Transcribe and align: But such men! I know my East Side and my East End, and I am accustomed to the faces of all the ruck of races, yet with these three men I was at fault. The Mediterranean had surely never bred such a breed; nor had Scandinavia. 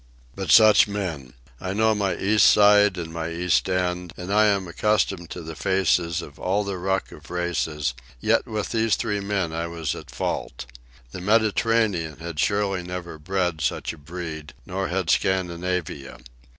But 0.35 0.49
such 0.49 0.87
men! 0.87 1.33
I 1.59 1.73
know 1.73 1.93
my 1.93 2.15
East 2.17 2.49
Side 2.49 2.97
and 2.97 3.13
my 3.13 3.29
East 3.29 3.69
End, 3.69 4.13
and 4.17 4.33
I 4.33 4.45
am 4.47 4.67
accustomed 4.67 5.29
to 5.29 5.41
the 5.43 5.55
faces 5.55 6.23
of 6.23 6.39
all 6.39 6.63
the 6.63 6.79
ruck 6.79 7.11
of 7.11 7.29
races, 7.29 7.93
yet 8.19 8.47
with 8.47 8.69
these 8.71 8.95
three 8.95 9.19
men 9.19 9.53
I 9.53 9.67
was 9.67 9.93
at 9.93 10.09
fault. 10.09 10.65
The 11.11 11.21
Mediterranean 11.21 12.17
had 12.17 12.39
surely 12.39 12.81
never 12.81 13.19
bred 13.19 13.61
such 13.61 13.93
a 13.93 13.97
breed; 13.99 14.53
nor 14.65 14.87
had 14.87 15.11
Scandinavia. 15.11 16.17